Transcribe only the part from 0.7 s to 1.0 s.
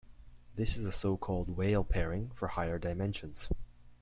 is the